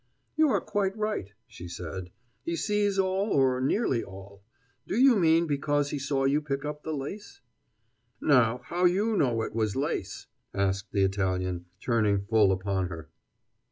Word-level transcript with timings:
"You 0.35 0.49
are 0.49 0.61
quite 0.61 0.97
right," 0.97 1.31
she 1.45 1.67
said. 1.67 2.09
"He 2.43 2.55
sees 2.55 2.97
all, 2.97 3.29
or 3.29 3.61
nearly 3.61 4.03
all. 4.03 4.41
Do 4.87 4.97
you 4.99 5.15
mean 5.15 5.45
because 5.45 5.91
he 5.91 5.99
saw 5.99 6.25
you 6.25 6.41
pick 6.41 6.65
up 6.65 6.81
the 6.81 6.91
lace?" 6.91 7.41
"Now 8.19 8.61
how 8.65 8.85
you 8.85 9.15
know 9.15 9.43
it 9.43 9.53
was 9.53 9.75
lace?" 9.75 10.25
asked 10.55 10.91
the 10.91 11.03
Italian, 11.03 11.67
turning 11.79 12.21
full 12.25 12.51
upon 12.51 12.87
her. 12.87 13.11